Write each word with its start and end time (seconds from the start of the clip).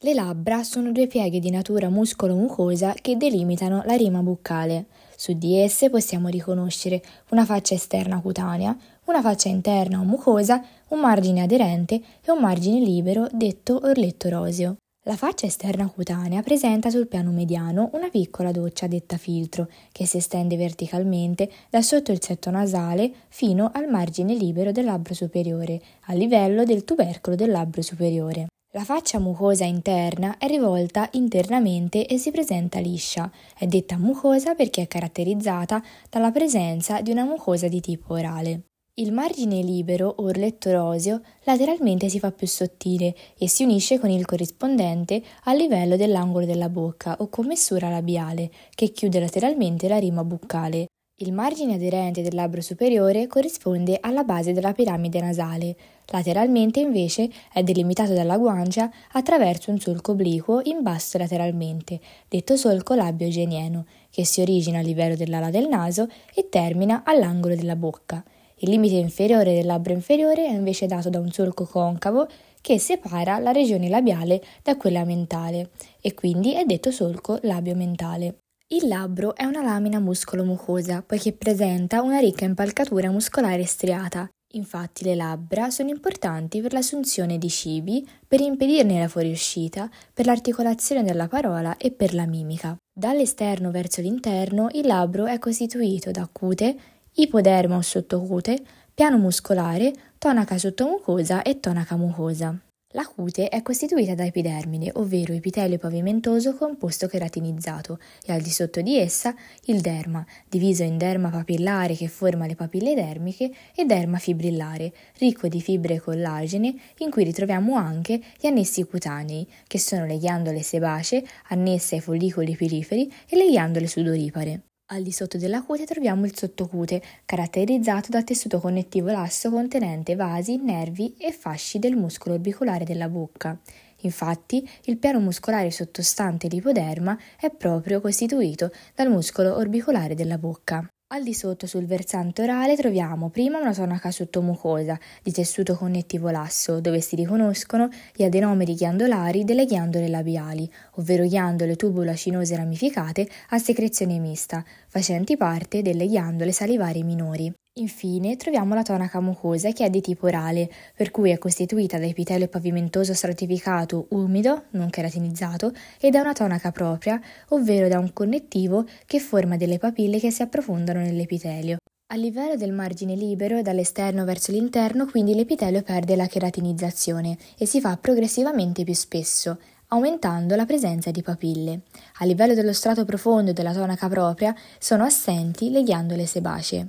Le 0.00 0.14
labbra 0.14 0.62
sono 0.62 0.92
due 0.92 1.08
pieghe 1.08 1.40
di 1.40 1.50
natura 1.50 1.88
muscolo-mucosa 1.88 2.94
che 3.00 3.16
delimitano 3.16 3.82
la 3.84 3.96
rima 3.96 4.22
buccale. 4.22 4.86
Su 5.16 5.32
di 5.32 5.56
esse 5.56 5.90
possiamo 5.90 6.28
riconoscere 6.28 7.02
una 7.30 7.44
faccia 7.44 7.74
esterna 7.74 8.20
cutanea, 8.20 8.76
una 9.06 9.20
faccia 9.20 9.48
interna 9.48 9.98
o 9.98 10.04
mucosa, 10.04 10.64
un 10.90 11.00
margine 11.00 11.42
aderente 11.42 12.00
e 12.24 12.30
un 12.30 12.38
margine 12.38 12.78
libero 12.78 13.26
detto 13.32 13.80
orletto 13.82 14.28
roseo. 14.28 14.76
La 15.02 15.16
faccia 15.16 15.46
esterna 15.46 15.88
cutanea 15.88 16.42
presenta 16.42 16.90
sul 16.90 17.08
piano 17.08 17.32
mediano 17.32 17.90
una 17.94 18.08
piccola 18.08 18.52
doccia 18.52 18.86
detta 18.86 19.16
filtro, 19.16 19.68
che 19.90 20.06
si 20.06 20.18
estende 20.18 20.56
verticalmente 20.56 21.50
da 21.68 21.82
sotto 21.82 22.12
il 22.12 22.22
setto 22.22 22.50
nasale 22.50 23.12
fino 23.30 23.72
al 23.74 23.88
margine 23.88 24.34
libero 24.34 24.70
del 24.70 24.84
labbro 24.84 25.14
superiore, 25.14 25.80
a 26.02 26.12
livello 26.12 26.62
del 26.62 26.84
tubercolo 26.84 27.34
del 27.34 27.50
labbro 27.50 27.82
superiore. 27.82 28.46
La 28.78 28.84
faccia 28.84 29.18
mucosa 29.18 29.64
interna 29.64 30.38
è 30.38 30.46
rivolta 30.46 31.08
internamente 31.14 32.06
e 32.06 32.16
si 32.16 32.30
presenta 32.30 32.78
liscia. 32.78 33.28
È 33.58 33.66
detta 33.66 33.98
mucosa 33.98 34.54
perché 34.54 34.82
è 34.82 34.86
caratterizzata 34.86 35.82
dalla 36.08 36.30
presenza 36.30 37.00
di 37.00 37.10
una 37.10 37.24
mucosa 37.24 37.66
di 37.66 37.80
tipo 37.80 38.14
orale. 38.14 38.66
Il 38.94 39.10
margine 39.10 39.62
libero 39.62 40.06
o 40.18 40.26
orletto 40.26 40.70
roseo 40.70 41.20
lateralmente 41.42 42.08
si 42.08 42.20
fa 42.20 42.30
più 42.30 42.46
sottile 42.46 43.16
e 43.36 43.48
si 43.48 43.64
unisce 43.64 43.98
con 43.98 44.10
il 44.10 44.24
corrispondente 44.24 45.24
a 45.46 45.54
livello 45.54 45.96
dell'angolo 45.96 46.46
della 46.46 46.68
bocca 46.68 47.16
o 47.18 47.28
commessura 47.28 47.88
labiale, 47.88 48.48
che 48.76 48.92
chiude 48.92 49.18
lateralmente 49.18 49.88
la 49.88 49.98
rima 49.98 50.22
buccale. 50.22 50.86
Il 51.20 51.32
margine 51.32 51.74
aderente 51.74 52.22
del 52.22 52.36
labbro 52.36 52.60
superiore 52.60 53.26
corrisponde 53.26 53.98
alla 54.00 54.22
base 54.22 54.52
della 54.52 54.72
piramide 54.72 55.20
nasale, 55.20 55.74
lateralmente 56.12 56.78
invece 56.78 57.28
è 57.52 57.64
delimitato 57.64 58.12
dalla 58.12 58.38
guancia 58.38 58.88
attraverso 59.10 59.72
un 59.72 59.80
solco 59.80 60.12
obliquo 60.12 60.60
in 60.62 60.80
basso 60.80 61.18
lateralmente, 61.18 61.98
detto 62.28 62.56
solco 62.56 62.94
labio-genieno, 62.94 63.86
che 64.10 64.24
si 64.24 64.42
origina 64.42 64.78
a 64.78 64.82
livello 64.82 65.16
dell'ala 65.16 65.50
del 65.50 65.66
naso 65.66 66.06
e 66.32 66.48
termina 66.48 67.02
all'angolo 67.04 67.56
della 67.56 67.74
bocca. 67.74 68.22
Il 68.58 68.70
limite 68.70 68.94
inferiore 68.94 69.54
del 69.54 69.66
labbro 69.66 69.92
inferiore 69.92 70.46
è 70.46 70.52
invece 70.52 70.86
dato 70.86 71.10
da 71.10 71.18
un 71.18 71.32
solco 71.32 71.64
concavo 71.64 72.28
che 72.60 72.78
separa 72.78 73.40
la 73.40 73.50
regione 73.50 73.88
labiale 73.88 74.40
da 74.62 74.76
quella 74.76 75.04
mentale 75.04 75.70
e 76.00 76.14
quindi 76.14 76.54
è 76.54 76.64
detto 76.64 76.92
solco 76.92 77.40
labio-mentale. 77.42 78.36
Il 78.70 78.86
labbro 78.86 79.34
è 79.34 79.44
una 79.44 79.62
lamina 79.62 79.98
muscolo-mucosa 79.98 81.00
poiché 81.00 81.32
presenta 81.32 82.02
una 82.02 82.18
ricca 82.18 82.44
impalcatura 82.44 83.10
muscolare 83.10 83.64
striata. 83.64 84.28
Infatti 84.52 85.04
le 85.04 85.14
labbra 85.14 85.70
sono 85.70 85.88
importanti 85.88 86.60
per 86.60 86.74
l'assunzione 86.74 87.38
di 87.38 87.48
cibi, 87.48 88.06
per 88.26 88.40
impedirne 88.40 89.00
la 89.00 89.08
fuoriuscita, 89.08 89.88
per 90.12 90.26
l'articolazione 90.26 91.02
della 91.02 91.28
parola 91.28 91.78
e 91.78 91.92
per 91.92 92.12
la 92.12 92.26
mimica. 92.26 92.76
Dall'esterno 92.92 93.70
verso 93.70 94.02
l'interno 94.02 94.68
il 94.72 94.86
labbro 94.86 95.24
è 95.24 95.38
costituito 95.38 96.10
da 96.10 96.28
cute, 96.30 96.76
ipoderma 97.14 97.76
o 97.76 97.80
sottocute, 97.80 98.62
piano 98.92 99.16
muscolare, 99.16 99.94
tonaca 100.18 100.58
sottomucosa 100.58 101.40
e 101.40 101.58
tonaca 101.58 101.96
mucosa. 101.96 102.54
La 102.92 103.04
cute 103.06 103.50
è 103.50 103.60
costituita 103.60 104.14
da 104.14 104.24
epidermide, 104.24 104.92
ovvero 104.94 105.34
epitelio 105.34 105.76
pavimentoso 105.76 106.54
composto 106.54 107.06
cheratinizzato, 107.06 107.98
e 108.24 108.32
al 108.32 108.40
di 108.40 108.48
sotto 108.48 108.80
di 108.80 108.96
essa 108.96 109.34
il 109.66 109.82
derma, 109.82 110.24
diviso 110.48 110.84
in 110.84 110.96
derma 110.96 111.28
papillare 111.28 111.94
che 111.94 112.08
forma 112.08 112.46
le 112.46 112.54
papille 112.54 112.94
dermiche 112.94 113.52
e 113.74 113.84
derma 113.84 114.16
fibrillare, 114.16 114.90
ricco 115.18 115.48
di 115.48 115.60
fibre 115.60 116.00
collagene, 116.00 116.74
in 117.00 117.10
cui 117.10 117.24
ritroviamo 117.24 117.74
anche 117.74 118.22
gli 118.40 118.46
annessi 118.46 118.82
cutanei, 118.84 119.46
che 119.66 119.78
sono 119.78 120.06
le 120.06 120.16
ghiandole 120.16 120.62
sebacee 120.62 121.22
annesse 121.48 121.96
ai 121.96 122.00
follicoli 122.00 122.56
piliferi 122.56 123.12
e 123.28 123.36
le 123.36 123.50
ghiandole 123.50 123.86
sudoripare. 123.86 124.62
Al 124.90 125.02
di 125.02 125.12
sotto 125.12 125.36
della 125.36 125.62
cute 125.62 125.84
troviamo 125.84 126.24
il 126.24 126.34
sottocute, 126.34 127.02
caratterizzato 127.26 128.08
da 128.08 128.22
tessuto 128.22 128.58
connettivo 128.58 129.10
lasso 129.10 129.50
contenente 129.50 130.16
vasi, 130.16 130.56
nervi 130.56 131.14
e 131.18 131.30
fasci 131.30 131.78
del 131.78 131.94
muscolo 131.94 132.36
orbicolare 132.36 132.84
della 132.86 133.10
bocca. 133.10 133.58
Infatti, 134.02 134.66
il 134.84 134.96
piano 134.96 135.20
muscolare 135.20 135.70
sottostante 135.70 136.48
l'ipoderma 136.48 137.18
è 137.38 137.50
proprio 137.50 138.00
costituito 138.00 138.70
dal 138.94 139.10
muscolo 139.10 139.56
orbicolare 139.56 140.14
della 140.14 140.38
bocca. 140.38 140.88
Al 141.10 141.22
di 141.22 141.32
sotto 141.32 141.66
sul 141.66 141.86
versante 141.86 142.42
orale 142.42 142.76
troviamo 142.76 143.30
prima 143.30 143.58
una 143.58 143.72
tonaca 143.72 144.10
sottomucosa 144.10 145.00
di 145.22 145.32
tessuto 145.32 145.74
connettivo 145.74 146.28
lasso, 146.28 146.82
dove 146.82 147.00
si 147.00 147.16
riconoscono 147.16 147.88
gli 148.14 148.24
adenomeri 148.24 148.74
ghiandolari 148.74 149.42
delle 149.42 149.64
ghiandole 149.64 150.06
labiali, 150.08 150.70
ovvero 150.96 151.24
ghiandole 151.26 151.76
tubulacinose 151.76 152.54
ramificate 152.56 153.26
a 153.48 153.58
secrezione 153.58 154.18
mista, 154.18 154.62
facenti 154.86 155.38
parte 155.38 155.80
delle 155.80 156.06
ghiandole 156.06 156.52
salivari 156.52 157.02
minori. 157.02 157.50
Infine 157.78 158.36
troviamo 158.36 158.74
la 158.74 158.82
tonaca 158.82 159.20
mucosa 159.20 159.70
che 159.70 159.84
è 159.84 159.90
di 159.90 160.00
tipo 160.00 160.26
orale, 160.26 160.68
per 160.96 161.12
cui 161.12 161.30
è 161.30 161.38
costituita 161.38 161.96
da 161.96 162.06
epitelio 162.06 162.48
pavimentoso 162.48 163.14
stratificato 163.14 164.06
umido, 164.10 164.64
non 164.70 164.90
keratinizzato, 164.90 165.72
e 166.00 166.10
da 166.10 166.20
una 166.20 166.32
tonaca 166.32 166.72
propria, 166.72 167.20
ovvero 167.50 167.86
da 167.86 168.00
un 168.00 168.12
connettivo 168.12 168.84
che 169.06 169.20
forma 169.20 169.56
delle 169.56 169.78
papille 169.78 170.18
che 170.18 170.32
si 170.32 170.42
approfondano 170.42 170.98
nell'epitelio. 170.98 171.76
A 172.10 172.16
livello 172.16 172.56
del 172.56 172.72
margine 172.72 173.14
libero 173.14 173.62
dall'esterno 173.62 174.24
verso 174.24 174.50
l'interno, 174.50 175.06
quindi 175.06 175.34
l'epitelio 175.34 175.82
perde 175.82 176.16
la 176.16 176.26
keratinizzazione 176.26 177.36
e 177.56 177.64
si 177.64 177.80
fa 177.80 177.96
progressivamente 177.96 178.82
più 178.82 178.94
spesso, 178.94 179.56
aumentando 179.88 180.56
la 180.56 180.66
presenza 180.66 181.12
di 181.12 181.22
papille. 181.22 181.82
A 182.18 182.24
livello 182.24 182.54
dello 182.54 182.72
strato 182.72 183.04
profondo 183.04 183.52
della 183.52 183.72
tonaca 183.72 184.08
propria 184.08 184.52
sono 184.80 185.04
assenti 185.04 185.70
le 185.70 185.84
ghiandole 185.84 186.26
sebacee. 186.26 186.88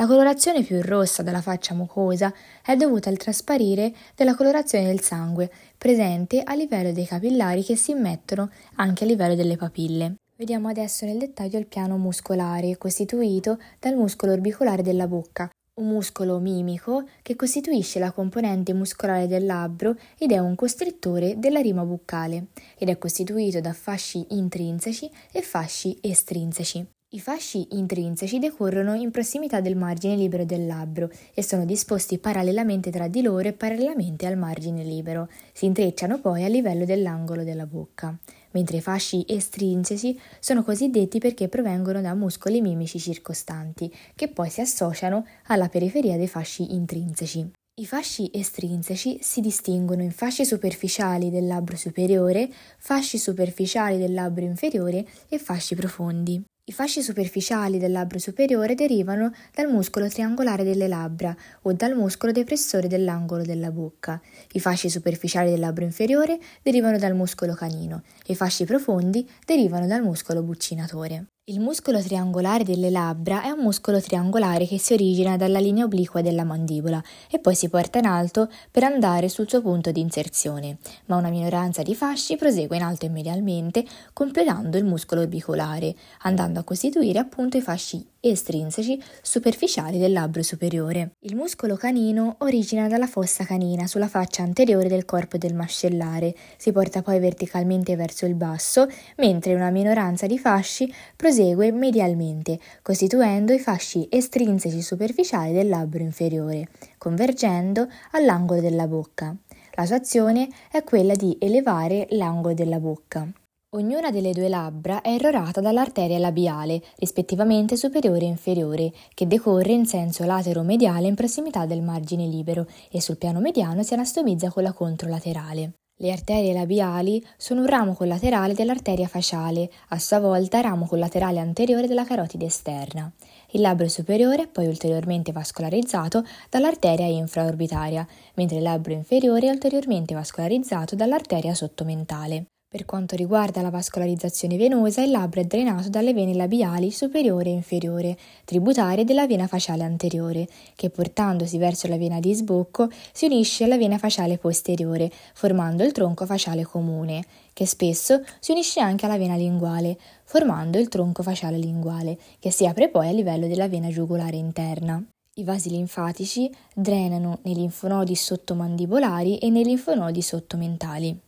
La 0.00 0.06
colorazione 0.06 0.62
più 0.62 0.80
rossa 0.80 1.24
della 1.24 1.40
faccia 1.40 1.74
mucosa 1.74 2.32
è 2.64 2.76
dovuta 2.76 3.10
al 3.10 3.16
trasparire 3.16 3.92
della 4.14 4.36
colorazione 4.36 4.86
del 4.86 5.00
sangue 5.00 5.50
presente 5.76 6.40
a 6.40 6.54
livello 6.54 6.92
dei 6.92 7.04
capillari 7.04 7.64
che 7.64 7.74
si 7.74 7.90
immettono 7.90 8.48
anche 8.76 9.02
a 9.02 9.08
livello 9.08 9.34
delle 9.34 9.56
papille. 9.56 10.14
Vediamo 10.36 10.68
adesso 10.68 11.04
nel 11.04 11.18
dettaglio 11.18 11.58
il 11.58 11.66
piano 11.66 11.98
muscolare 11.98 12.78
costituito 12.78 13.58
dal 13.80 13.96
muscolo 13.96 14.30
orbicolare 14.30 14.82
della 14.82 15.08
bocca, 15.08 15.50
un 15.80 15.88
muscolo 15.88 16.38
mimico 16.38 17.08
che 17.20 17.34
costituisce 17.34 17.98
la 17.98 18.12
componente 18.12 18.72
muscolare 18.74 19.26
del 19.26 19.46
labbro 19.46 19.96
ed 20.16 20.30
è 20.30 20.38
un 20.38 20.54
costrittore 20.54 21.40
della 21.40 21.58
rima 21.58 21.84
buccale 21.84 22.46
ed 22.78 22.88
è 22.88 22.98
costituito 22.98 23.60
da 23.60 23.72
fasci 23.72 24.24
intrinseci 24.28 25.10
e 25.32 25.42
fasci 25.42 25.98
estrinseci. 26.00 26.86
I 27.10 27.20
fasci 27.20 27.68
intrinseci 27.70 28.38
decorrono 28.38 28.92
in 28.92 29.10
prossimità 29.10 29.62
del 29.62 29.76
margine 29.76 30.14
libero 30.14 30.44
del 30.44 30.66
labbro 30.66 31.08
e 31.32 31.42
sono 31.42 31.64
disposti 31.64 32.18
parallelamente 32.18 32.90
tra 32.90 33.08
di 33.08 33.22
loro 33.22 33.48
e 33.48 33.54
parallelamente 33.54 34.26
al 34.26 34.36
margine 34.36 34.84
libero. 34.84 35.30
Si 35.54 35.64
intrecciano 35.64 36.20
poi 36.20 36.44
a 36.44 36.48
livello 36.48 36.84
dell'angolo 36.84 37.44
della 37.44 37.64
bocca, 37.64 38.14
mentre 38.50 38.76
i 38.76 38.80
fasci 38.82 39.24
estrinseci 39.26 40.20
sono 40.38 40.62
cosiddetti 40.62 41.18
perché 41.18 41.48
provengono 41.48 42.02
da 42.02 42.12
muscoli 42.12 42.60
mimici 42.60 42.98
circostanti, 42.98 43.90
che 44.14 44.28
poi 44.28 44.50
si 44.50 44.60
associano 44.60 45.24
alla 45.46 45.70
periferia 45.70 46.18
dei 46.18 46.28
fasci 46.28 46.74
intrinseci. 46.74 47.50
I 47.76 47.86
fasci 47.86 48.30
estrinseci 48.34 49.20
si 49.22 49.40
distinguono 49.40 50.02
in 50.02 50.12
fasci 50.12 50.44
superficiali 50.44 51.30
del 51.30 51.46
labbro 51.46 51.76
superiore, 51.78 52.50
fasci 52.76 53.16
superficiali 53.16 53.96
del 53.96 54.12
labbro 54.12 54.44
inferiore 54.44 55.06
e 55.30 55.38
fasci 55.38 55.74
profondi. 55.74 56.44
I 56.68 56.72
fasci 56.72 57.02
superficiali 57.02 57.78
del 57.78 57.92
labbro 57.92 58.18
superiore 58.18 58.74
derivano 58.74 59.32
dal 59.54 59.70
muscolo 59.70 60.06
triangolare 60.06 60.64
delle 60.64 60.86
labbra 60.86 61.34
o 61.62 61.72
dal 61.72 61.96
muscolo 61.96 62.30
depressore 62.30 62.88
dell'angolo 62.88 63.42
della 63.42 63.70
bocca. 63.70 64.20
I 64.52 64.60
fasci 64.60 64.90
superficiali 64.90 65.48
del 65.48 65.60
labbro 65.60 65.84
inferiore 65.84 66.38
derivano 66.62 66.98
dal 66.98 67.14
muscolo 67.14 67.54
canino 67.54 68.02
e 68.26 68.34
i 68.34 68.36
fasci 68.36 68.66
profondi 68.66 69.26
derivano 69.46 69.86
dal 69.86 70.02
muscolo 70.02 70.42
buccinatore. 70.42 71.28
Il 71.50 71.60
muscolo 71.60 72.02
triangolare 72.02 72.62
delle 72.62 72.90
labbra 72.90 73.42
è 73.42 73.48
un 73.48 73.60
muscolo 73.60 74.02
triangolare 74.02 74.66
che 74.66 74.78
si 74.78 74.92
origina 74.92 75.38
dalla 75.38 75.60
linea 75.60 75.86
obliqua 75.86 76.20
della 76.20 76.44
mandibola 76.44 77.02
e 77.30 77.38
poi 77.38 77.54
si 77.54 77.70
porta 77.70 77.96
in 77.96 78.04
alto 78.04 78.50
per 78.70 78.82
andare 78.82 79.30
sul 79.30 79.48
suo 79.48 79.62
punto 79.62 79.90
di 79.90 80.00
inserzione, 80.00 80.76
ma 81.06 81.16
una 81.16 81.30
minoranza 81.30 81.80
di 81.80 81.94
fasci 81.94 82.36
prosegue 82.36 82.76
in 82.76 82.82
alto 82.82 83.06
e 83.06 83.08
medialmente, 83.08 83.82
completando 84.12 84.76
il 84.76 84.84
muscolo 84.84 85.22
orbicolare, 85.22 85.96
andando 86.24 86.60
a 86.60 86.64
costituire 86.64 87.18
appunto 87.18 87.56
i 87.56 87.62
fasci 87.62 88.06
estrinseci 88.20 89.00
superficiali 89.22 89.98
del 89.98 90.12
labbro 90.12 90.42
superiore. 90.42 91.12
Il 91.20 91.36
muscolo 91.36 91.76
canino 91.76 92.36
origina 92.40 92.88
dalla 92.88 93.06
fossa 93.06 93.44
canina 93.44 93.86
sulla 93.86 94.08
faccia 94.08 94.42
anteriore 94.42 94.88
del 94.88 95.04
corpo 95.04 95.38
del 95.38 95.54
mascellare, 95.54 96.34
si 96.56 96.72
porta 96.72 97.02
poi 97.02 97.18
verticalmente 97.18 97.96
verso 97.96 98.26
il 98.26 98.34
basso, 98.34 98.86
mentre 99.16 99.54
una 99.54 99.70
minoranza 99.70 100.26
di 100.26 100.38
fasci 100.38 100.92
prosegue 101.16 101.70
medialmente, 101.72 102.58
costituendo 102.82 103.52
i 103.52 103.58
fasci 103.58 104.06
estrinseci 104.10 104.82
superficiali 104.82 105.52
del 105.52 105.68
labbro 105.68 106.02
inferiore, 106.02 106.68
convergendo 106.98 107.86
all'angolo 108.12 108.60
della 108.60 108.86
bocca. 108.86 109.34
La 109.74 109.86
sua 109.86 109.96
azione 109.96 110.48
è 110.72 110.82
quella 110.82 111.14
di 111.14 111.36
elevare 111.38 112.08
l'angolo 112.10 112.54
della 112.54 112.80
bocca. 112.80 113.30
Ognuna 113.76 114.10
delle 114.10 114.32
due 114.32 114.48
labbra 114.48 115.02
è 115.02 115.10
irrorata 115.10 115.60
dall'arteria 115.60 116.18
labiale, 116.18 116.80
rispettivamente 116.96 117.76
superiore 117.76 118.20
e 118.20 118.28
inferiore, 118.28 118.90
che 119.12 119.26
decorre 119.26 119.72
in 119.72 119.84
senso 119.84 120.24
latero-mediale 120.24 121.06
in 121.06 121.14
prossimità 121.14 121.66
del 121.66 121.82
margine 121.82 122.26
libero 122.26 122.66
e 122.90 123.02
sul 123.02 123.18
piano 123.18 123.40
mediano 123.40 123.82
si 123.82 123.92
anastomizza 123.92 124.50
con 124.50 124.62
la 124.62 124.72
controlaterale. 124.72 125.72
Le 125.98 126.10
arterie 126.10 126.54
labiali 126.54 127.22
sono 127.36 127.60
un 127.60 127.66
ramo 127.66 127.92
collaterale 127.92 128.54
dell'arteria 128.54 129.06
faciale, 129.06 129.68
a 129.88 129.98
sua 129.98 130.18
volta 130.18 130.62
ramo 130.62 130.86
collaterale 130.86 131.38
anteriore 131.38 131.86
della 131.86 132.06
carotide 132.06 132.46
esterna. 132.46 133.12
Il 133.50 133.60
labbro 133.60 133.88
superiore 133.88 134.44
è 134.44 134.48
poi 134.48 134.66
ulteriormente 134.66 135.30
vascolarizzato 135.30 136.24
dall'arteria 136.48 137.04
infraorbitaria, 137.04 138.06
mentre 138.36 138.56
il 138.56 138.62
labbro 138.62 138.94
inferiore 138.94 139.48
è 139.48 139.50
ulteriormente 139.50 140.14
vascolarizzato 140.14 140.96
dall'arteria 140.96 141.52
sottomentale. 141.52 142.46
Per 142.70 142.84
quanto 142.84 143.16
riguarda 143.16 143.62
la 143.62 143.70
vascolarizzazione 143.70 144.58
venosa, 144.58 145.00
il 145.00 145.10
labbro 145.10 145.40
è 145.40 145.44
drenato 145.44 145.88
dalle 145.88 146.12
vene 146.12 146.34
labiali 146.34 146.90
superiore 146.90 147.48
e 147.48 147.54
inferiore, 147.54 148.14
tributarie 148.44 149.04
della 149.04 149.26
vena 149.26 149.46
facciale 149.46 149.84
anteriore, 149.84 150.46
che 150.76 150.90
portandosi 150.90 151.56
verso 151.56 151.88
la 151.88 151.96
vena 151.96 152.20
di 152.20 152.34
sbocco 152.34 152.90
si 153.10 153.24
unisce 153.24 153.64
alla 153.64 153.78
vena 153.78 153.96
facciale 153.96 154.36
posteriore, 154.36 155.10
formando 155.32 155.82
il 155.82 155.92
tronco 155.92 156.26
facciale 156.26 156.64
comune, 156.64 157.24
che 157.54 157.64
spesso 157.64 158.20
si 158.38 158.50
unisce 158.50 158.80
anche 158.80 159.06
alla 159.06 159.16
vena 159.16 159.36
linguale, 159.36 159.96
formando 160.24 160.76
il 160.76 160.88
tronco 160.88 161.22
facciale 161.22 161.56
linguale, 161.56 162.18
che 162.38 162.50
si 162.50 162.66
apre 162.66 162.90
poi 162.90 163.08
a 163.08 163.12
livello 163.12 163.46
della 163.46 163.68
vena 163.68 163.88
giugulare 163.88 164.36
interna. 164.36 165.02
I 165.36 165.42
vasi 165.42 165.70
linfatici 165.70 166.54
drenano 166.74 167.38
nei 167.44 167.54
linfonodi 167.54 168.14
sottomandibolari 168.14 169.38
e 169.38 169.48
nei 169.48 169.64
linfonodi 169.64 170.20
sottomentali. 170.20 171.18